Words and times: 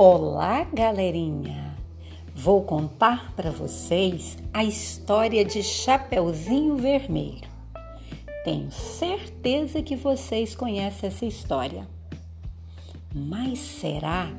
Olá, 0.00 0.62
galerinha! 0.62 1.76
Vou 2.32 2.62
contar 2.62 3.32
para 3.34 3.50
vocês 3.50 4.38
a 4.54 4.62
história 4.62 5.44
de 5.44 5.60
Chapeuzinho 5.60 6.76
Vermelho. 6.76 7.48
Tenho 8.44 8.70
certeza 8.70 9.82
que 9.82 9.96
vocês 9.96 10.54
conhecem 10.54 11.08
essa 11.08 11.26
história. 11.26 11.84
Mas 13.12 13.58
será 13.58 14.30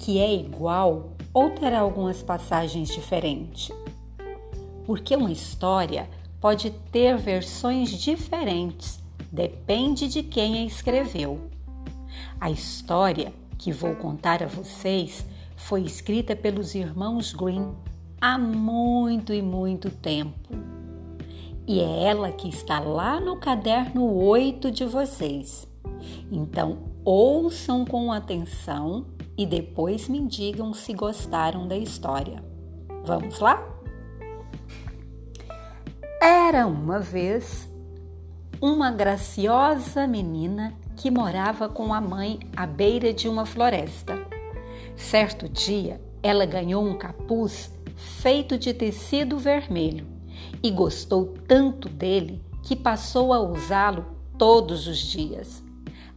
que 0.00 0.18
é 0.18 0.34
igual 0.34 1.12
ou 1.32 1.50
terá 1.50 1.78
algumas 1.78 2.20
passagens 2.20 2.88
diferentes? 2.88 3.70
Porque 4.84 5.14
uma 5.14 5.30
história 5.30 6.10
pode 6.40 6.70
ter 6.90 7.16
versões 7.16 7.90
diferentes, 7.90 8.98
depende 9.30 10.08
de 10.08 10.24
quem 10.24 10.58
a 10.58 10.64
escreveu. 10.64 11.48
A 12.40 12.50
história 12.50 13.32
que 13.58 13.72
vou 13.72 13.94
contar 13.94 14.42
a 14.42 14.46
vocês 14.46 15.24
foi 15.56 15.82
escrita 15.82 16.36
pelos 16.36 16.74
irmãos 16.74 17.32
Green 17.32 17.74
há 18.20 18.38
muito 18.38 19.32
e 19.32 19.42
muito 19.42 19.90
tempo. 19.90 20.54
E 21.66 21.80
é 21.80 22.04
ela 22.04 22.30
que 22.30 22.48
está 22.48 22.78
lá 22.78 23.18
no 23.18 23.36
caderno 23.36 24.14
8 24.14 24.70
de 24.70 24.84
vocês. 24.84 25.66
Então, 26.30 26.78
ouçam 27.04 27.84
com 27.84 28.12
atenção 28.12 29.06
e 29.36 29.44
depois 29.44 30.08
me 30.08 30.24
digam 30.26 30.72
se 30.72 30.92
gostaram 30.92 31.66
da 31.66 31.76
história. 31.76 32.42
Vamos 33.04 33.40
lá? 33.40 33.64
Era 36.22 36.66
uma 36.66 37.00
vez 37.00 37.68
uma 38.60 38.90
graciosa 38.90 40.06
menina 40.06 40.74
que 40.96 41.10
morava 41.10 41.68
com 41.68 41.92
a 41.92 42.00
mãe 42.00 42.40
à 42.56 42.66
beira 42.66 43.12
de 43.12 43.28
uma 43.28 43.44
floresta. 43.44 44.18
Certo 44.96 45.48
dia, 45.48 46.00
ela 46.22 46.46
ganhou 46.46 46.82
um 46.84 46.96
capuz 46.96 47.70
feito 47.94 48.58
de 48.58 48.72
tecido 48.72 49.38
vermelho 49.38 50.06
e 50.62 50.70
gostou 50.70 51.34
tanto 51.46 51.88
dele 51.88 52.42
que 52.62 52.74
passou 52.74 53.32
a 53.32 53.40
usá-lo 53.40 54.06
todos 54.38 54.86
os 54.86 54.98
dias. 54.98 55.62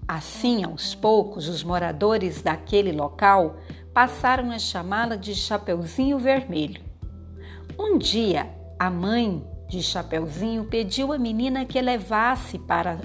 Assim, 0.07 0.63
aos 0.63 0.95
poucos, 0.95 1.47
os 1.47 1.63
moradores 1.63 2.41
daquele 2.41 2.91
local 2.91 3.57
passaram 3.93 4.49
a 4.51 4.57
chamá-la 4.57 5.15
de 5.15 5.35
Chapeuzinho 5.35 6.17
Vermelho. 6.17 6.81
Um 7.77 7.97
dia, 7.97 8.49
a 8.79 8.89
mãe 8.89 9.45
de 9.67 9.83
Chapeuzinho 9.83 10.65
pediu 10.65 11.13
à 11.13 11.17
menina 11.17 11.63
que 11.63 11.79
levasse 11.79 12.57
para 12.57 12.99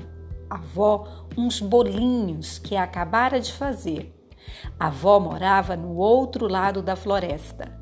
avó 0.48 1.26
uns 1.36 1.60
bolinhos 1.60 2.58
que 2.58 2.76
acabara 2.76 3.40
de 3.40 3.52
fazer. 3.52 4.14
A 4.78 4.86
avó 4.86 5.18
morava 5.18 5.76
no 5.76 5.96
outro 5.96 6.46
lado 6.48 6.82
da 6.82 6.96
floresta. 6.96 7.72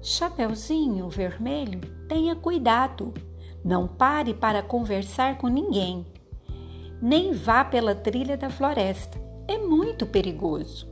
Chapeuzinho 0.00 1.08
vermelho, 1.08 1.80
tenha 2.08 2.34
cuidado. 2.34 3.14
Não 3.64 3.86
pare 3.86 4.34
para 4.34 4.62
conversar 4.62 5.38
com 5.38 5.46
ninguém. 5.46 6.04
Nem 7.00 7.32
vá 7.32 7.64
pela 7.64 7.94
trilha 7.94 8.36
da 8.36 8.50
floresta. 8.50 9.20
É 9.46 9.58
muito 9.58 10.06
perigoso. 10.06 10.90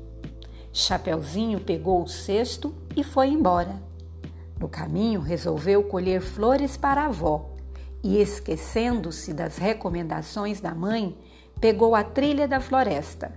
Chapeuzinho 0.73 1.61
pegou 1.61 2.03
o 2.03 2.09
cesto 2.09 2.75
e 2.97 3.03
foi 3.03 3.29
embora. 3.29 3.83
No 4.59 4.69
caminho, 4.69 5.21
resolveu 5.21 5.83
colher 5.85 6.21
flores 6.21 6.77
para 6.77 7.03
a 7.03 7.07
avó 7.07 7.51
e, 8.03 8.21
esquecendo-se 8.21 9.33
das 9.33 9.59
recomendações 9.59 10.61
da 10.61 10.75
mãe, 10.75 11.17
pegou 11.61 11.95
a 11.95 12.03
trilha 12.03 12.49
da 12.49 12.61
floresta. 12.61 13.33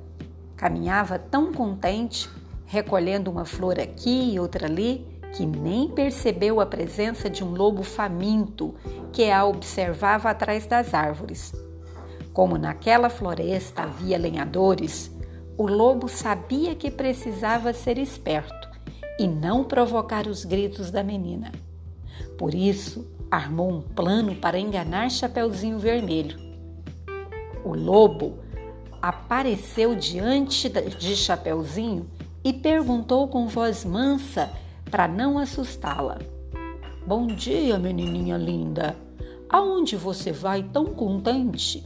Caminhava 0.56 1.20
tão 1.20 1.52
contente, 1.52 2.30
recolhendo 2.66 3.30
uma 3.30 3.46
flor 3.46 3.80
aqui 3.80 4.34
e 4.34 4.40
outra 4.40 4.68
ali, 4.68 5.06
que 5.34 5.46
nem 5.46 5.90
percebeu 5.90 6.62
a 6.62 6.66
presença 6.66 7.30
de 7.30 7.44
um 7.44 7.54
lobo 7.54 7.84
faminto 7.84 8.76
que 9.12 9.30
a 9.30 9.46
observava 9.46 10.30
atrás 10.30 10.66
das 10.66 10.94
árvores. 10.94 11.54
Como 12.32 12.58
naquela 12.58 13.10
floresta 13.10 13.84
havia 13.84 14.18
lenhadores, 14.18 15.12
o 15.58 15.68
lobo 15.68 16.08
sabia 16.08 16.76
que 16.76 16.90
precisava 16.90 17.74
ser 17.74 17.98
esperto 17.98 18.70
e 19.20 19.28
não 19.28 19.64
provocar 19.64 20.28
os 20.28 20.46
gritos 20.46 20.90
da 20.90 21.04
menina. 21.04 21.52
Por 22.38 22.54
isso, 22.54 23.13
armou 23.34 23.72
um 23.72 23.82
plano 23.82 24.36
para 24.36 24.60
enganar 24.60 25.10
Chapeuzinho 25.10 25.80
Vermelho. 25.80 26.38
O 27.66 27.74
lobo 27.74 28.38
apareceu 29.02 29.96
diante 29.96 30.70
de 30.70 31.16
Chapeuzinho 31.16 32.08
e 32.44 32.54
perguntou 32.54 33.28
com 33.28 33.48
voz 33.48 33.84
mansa 33.84 34.52
para 34.92 35.08
não 35.08 35.40
assustá-la: 35.40 36.20
Bom 37.08 37.26
dia, 37.26 37.80
menininha 37.80 38.38
linda. 38.38 38.96
Aonde 39.50 39.96
você 39.96 40.32
vai 40.32 40.62
tão 40.62 40.86
contente? 40.86 41.84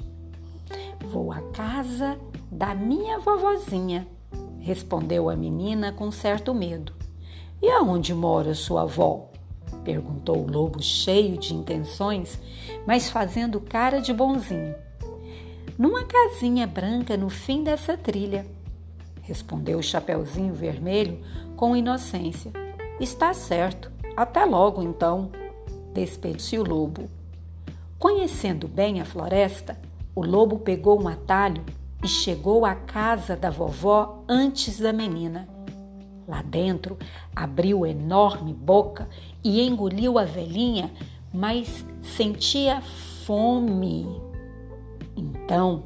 Vou 1.05 1.31
à 1.31 1.39
casa 1.53 2.19
da 2.51 2.75
minha 2.75 3.19
vovozinha, 3.19 4.05
respondeu 4.59 5.29
a 5.29 5.35
menina 5.35 5.93
com 5.93 6.11
certo 6.11 6.53
medo. 6.53 6.91
E 7.61 7.69
aonde 7.69 8.13
mora 8.13 8.53
sua 8.53 8.81
avó? 8.81 9.29
Perguntou 9.87 10.39
o 10.39 10.51
lobo, 10.51 10.83
cheio 10.83 11.37
de 11.37 11.53
intenções, 11.53 12.37
mas 12.85 13.09
fazendo 13.09 13.61
cara 13.61 14.01
de 14.01 14.11
bonzinho. 14.11 14.75
Numa 15.79 16.03
casinha 16.03 16.67
branca 16.67 17.15
no 17.15 17.29
fim 17.29 17.63
dessa 17.63 17.95
trilha, 17.95 18.45
respondeu 19.21 19.79
o 19.79 19.83
Chapeuzinho 19.83 20.53
Vermelho 20.53 21.21
com 21.55 21.73
inocência. 21.73 22.51
Está 22.99 23.33
certo, 23.33 23.89
até 24.17 24.43
logo 24.43 24.83
então, 24.83 25.31
despediu 25.93 26.63
o 26.63 26.67
lobo. 26.67 27.09
Conhecendo 27.97 28.67
bem 28.67 28.99
a 28.99 29.05
floresta, 29.05 29.79
o 30.13 30.21
lobo 30.21 30.59
pegou 30.59 31.01
um 31.01 31.07
atalho 31.07 31.63
e 32.03 32.09
chegou 32.09 32.65
à 32.65 32.75
casa 32.75 33.37
da 33.37 33.49
vovó 33.49 34.21
antes 34.27 34.81
da 34.81 34.91
menina. 34.91 35.47
Lá 36.27 36.41
dentro, 36.41 36.97
abriu 37.33 37.85
enorme 37.85 38.53
boca 38.53 39.07
e 39.41 39.61
engoliu 39.61 40.19
a 40.19 40.25
velhinha, 40.25 40.91
mas 41.33 41.85
sentia 42.01 42.81
fome. 42.81 44.05
Então, 45.15 45.83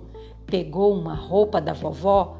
pegou 0.48 0.98
uma 0.98 1.14
roupa 1.14 1.62
da 1.62 1.74
vovó 1.74 2.40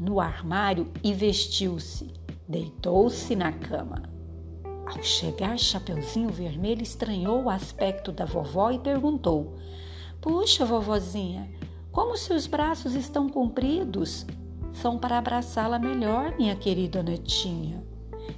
no 0.00 0.18
armário 0.18 0.90
e 1.04 1.12
vestiu-se. 1.12 2.10
Deitou-se 2.48 3.36
na 3.36 3.52
cama. 3.52 4.02
Ao 4.86 5.02
chegar, 5.02 5.58
Chapeuzinho 5.58 6.30
Vermelho 6.30 6.82
estranhou 6.82 7.42
o 7.42 7.50
aspecto 7.50 8.10
da 8.10 8.24
vovó 8.24 8.70
e 8.70 8.78
perguntou: 8.78 9.58
Puxa, 10.22 10.64
vovozinha, 10.64 11.50
como 11.92 12.16
seus 12.16 12.46
braços 12.46 12.94
estão 12.94 13.28
compridos? 13.28 14.24
São 14.80 14.96
para 14.96 15.18
abraçá-la 15.18 15.78
melhor, 15.78 16.34
minha 16.38 16.54
querida 16.54 17.02
netinha, 17.02 17.84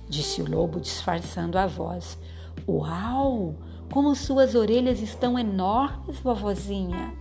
disse 0.08 0.40
o 0.40 0.50
lobo, 0.50 0.80
disfarçando 0.80 1.58
a 1.58 1.66
voz. 1.66 2.18
Uau! 2.66 3.54
Como 3.92 4.14
suas 4.14 4.54
orelhas 4.54 5.02
estão 5.02 5.38
enormes, 5.38 6.18
vovozinha! 6.20 7.12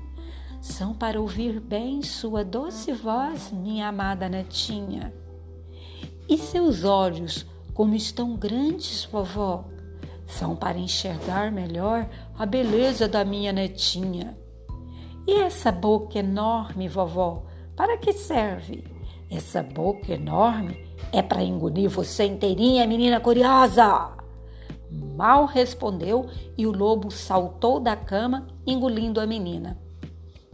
São 0.61 0.93
para 0.93 1.19
ouvir 1.19 1.59
bem 1.59 2.01
sua 2.01 2.45
doce 2.45 2.93
voz, 2.93 3.51
minha 3.51 3.87
amada 3.87 4.29
netinha. 4.29 5.13
E 6.27 6.37
seus 6.37 6.83
olhos, 6.83 7.45
como 7.73 7.95
estão 7.95 8.35
grandes, 8.35 9.05
vovó? 9.05 9.65
São 10.27 10.55
para 10.55 10.77
enxergar 10.77 11.51
melhor 11.51 12.07
a 12.37 12.45
beleza 12.45 13.07
da 13.07 13.25
minha 13.25 13.51
netinha. 13.51 14.37
E 15.27 15.33
essa 15.41 15.71
boca 15.71 16.19
enorme, 16.19 16.87
vovó, 16.87 17.43
para 17.75 17.97
que 17.97 18.13
serve? 18.13 18.98
Essa 19.29 19.61
boca 19.61 20.11
enorme 20.11 20.85
é 21.13 21.21
para 21.21 21.43
engolir 21.43 21.87
você 21.89 22.25
inteirinha, 22.25 22.87
menina 22.87 23.19
curiosa! 23.19 24.11
Mal 24.91 25.45
respondeu 25.45 26.27
e 26.57 26.65
o 26.65 26.71
lobo 26.71 27.11
saltou 27.11 27.79
da 27.79 27.95
cama, 27.95 28.47
engolindo 28.65 29.21
a 29.21 29.27
menina. 29.27 29.77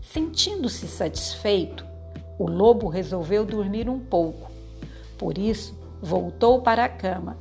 Sentindo-se 0.02 0.88
satisfeito, 0.88 1.86
o 2.38 2.50
lobo 2.50 2.90
resolveu 2.90 3.46
dormir 3.46 3.90
um 3.90 4.00
pouco. 4.00 4.52
Por 5.18 5.38
isso, 5.38 5.74
voltou 6.02 6.62
para 6.62 6.84
a 6.84 6.90
cama, 6.90 7.38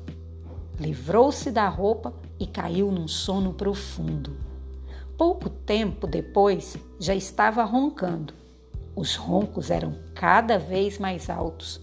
livrou-se 0.78 1.50
da 1.50 1.68
roupa 1.68 2.14
e 2.38 2.46
caiu 2.46 2.92
num 2.92 3.08
sono 3.08 3.52
profundo. 3.52 4.36
Pouco 5.18 5.50
tempo 5.50 6.06
depois, 6.06 6.76
já 7.00 7.14
estava 7.14 7.64
roncando. 7.64 8.43
Os 8.96 9.16
roncos 9.16 9.70
eram 9.70 9.94
cada 10.14 10.58
vez 10.58 10.98
mais 10.98 11.28
altos. 11.28 11.80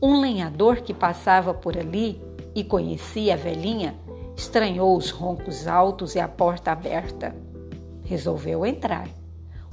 Um 0.00 0.20
lenhador 0.20 0.76
que 0.80 0.94
passava 0.94 1.54
por 1.54 1.76
ali 1.76 2.20
e 2.54 2.64
conhecia 2.64 3.34
a 3.34 3.36
velhinha 3.36 3.94
estranhou 4.36 4.96
os 4.96 5.10
roncos 5.10 5.66
altos 5.66 6.14
e 6.14 6.20
a 6.20 6.28
porta 6.28 6.70
aberta. 6.70 7.34
Resolveu 8.04 8.64
entrar. 8.64 9.08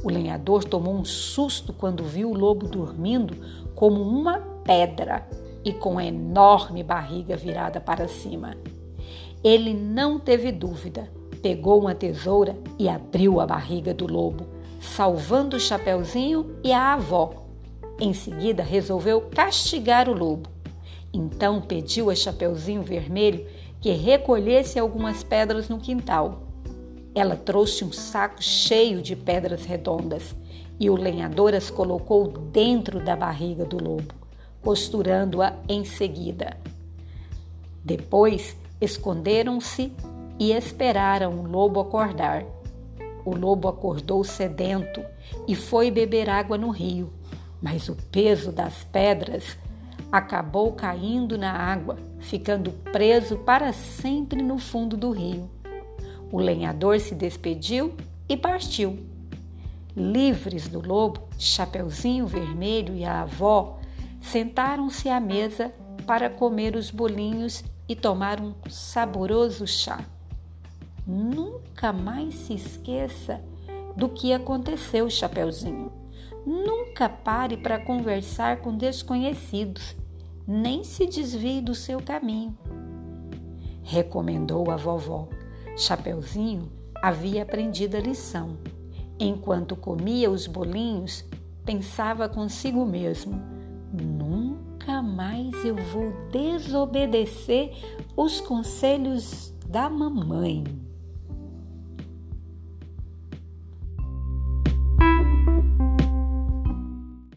O 0.03 0.09
lenhador 0.09 0.63
tomou 0.63 0.93
um 0.93 1.05
susto 1.05 1.73
quando 1.73 2.03
viu 2.03 2.29
o 2.29 2.37
lobo 2.37 2.67
dormindo 2.67 3.35
como 3.73 4.01
uma 4.01 4.39
pedra. 4.63 5.27
e 5.65 5.73
com 5.73 5.97
a 5.97 6.05
enorme 6.05 6.83
barriga 6.83 7.35
virada 7.35 7.81
para 7.81 8.07
cima. 8.07 8.55
Ele 9.43 9.73
não 9.73 10.19
teve 10.19 10.51
dúvida, 10.51 11.09
pegou 11.41 11.79
uma 11.79 11.95
tesoura 11.95 12.55
e 12.77 12.87
abriu 12.87 13.39
a 13.41 13.47
barriga 13.47 13.91
do 13.91 14.05
lobo, 14.05 14.45
salvando 14.85 15.57
o 15.57 15.59
Chapeuzinho 15.59 16.55
e 16.63 16.71
a 16.71 16.93
avó. 16.93 17.45
Em 17.99 18.13
seguida, 18.13 18.63
resolveu 18.63 19.21
castigar 19.21 20.09
o 20.09 20.13
lobo. 20.13 20.49
Então 21.13 21.61
pediu 21.61 22.09
a 22.09 22.15
Chapeuzinho 22.15 22.83
Vermelho 22.83 23.45
que 23.81 23.91
recolhesse 23.91 24.79
algumas 24.79 25.23
pedras 25.23 25.69
no 25.69 25.79
quintal. 25.79 26.43
Ela 27.13 27.35
trouxe 27.35 27.83
um 27.83 27.91
saco 27.93 28.41
cheio 28.41 29.01
de 29.01 29.15
pedras 29.15 29.63
redondas 29.63 30.35
e 30.79 30.89
o 30.89 30.95
lenhador 30.95 31.53
as 31.53 31.69
colocou 31.69 32.27
dentro 32.27 32.99
da 32.99 33.15
barriga 33.15 33.63
do 33.63 33.81
lobo, 33.81 34.13
costurando-a 34.61 35.53
em 35.69 35.85
seguida. 35.85 36.57
Depois 37.83 38.57
esconderam-se 38.81 39.93
e 40.37 40.51
esperaram 40.51 41.39
o 41.39 41.47
lobo 41.47 41.79
acordar. 41.79 42.54
O 43.25 43.35
lobo 43.35 43.67
acordou 43.67 44.23
sedento 44.23 45.03
e 45.47 45.55
foi 45.55 45.89
beber 45.89 46.29
água 46.29 46.57
no 46.57 46.69
rio, 46.69 47.11
mas 47.59 47.89
o 47.89 47.95
peso 48.11 48.51
das 48.51 48.83
pedras 48.83 49.57
acabou 50.11 50.73
caindo 50.73 51.35
na 51.37 51.51
água, 51.51 51.97
ficando 52.19 52.71
preso 52.71 53.37
para 53.37 53.73
sempre 53.73 54.43
no 54.43 54.59
fundo 54.59 54.95
do 54.95 55.09
rio. 55.09 55.49
O 56.31 56.39
lenhador 56.39 56.99
se 56.99 57.15
despediu 57.15 57.95
e 58.29 58.37
partiu. 58.37 58.99
Livres 59.95 60.67
do 60.67 60.85
lobo, 60.85 61.21
Chapeuzinho 61.39 62.27
Vermelho 62.27 62.95
e 62.95 63.03
a 63.03 63.21
avó 63.21 63.79
sentaram-se 64.21 65.09
à 65.09 65.19
mesa 65.19 65.73
para 66.05 66.29
comer 66.29 66.75
os 66.75 66.91
bolinhos 66.91 67.63
e 67.87 67.95
tomar 67.95 68.39
um 68.39 68.53
saboroso 68.69 69.65
chá. 69.65 70.03
Nunca 71.07 71.93
mais 71.93 72.33
se 72.33 72.53
esqueça 72.53 73.39
do 73.95 74.09
que 74.09 74.33
aconteceu, 74.33 75.09
Chapeuzinho. 75.09 75.91
Nunca 76.45 77.07
pare 77.07 77.57
para 77.57 77.79
conversar 77.79 78.57
com 78.57 78.75
desconhecidos, 78.75 79.95
nem 80.47 80.83
se 80.83 81.05
desvie 81.05 81.61
do 81.61 81.75
seu 81.75 82.01
caminho. 82.01 82.57
Recomendou 83.83 84.71
a 84.71 84.75
vovó. 84.75 85.27
Chapeuzinho 85.77 86.71
havia 87.01 87.43
aprendido 87.43 87.97
a 87.97 87.99
lição. 87.99 88.57
Enquanto 89.19 89.75
comia 89.75 90.29
os 90.31 90.47
bolinhos, 90.47 91.23
pensava 91.63 92.27
consigo 92.27 92.83
mesmo: 92.83 93.39
nunca 93.93 95.01
mais 95.01 95.63
eu 95.63 95.75
vou 95.75 96.11
desobedecer 96.31 97.71
os 98.15 98.41
conselhos 98.41 99.53
da 99.67 99.89
mamãe. 99.89 100.84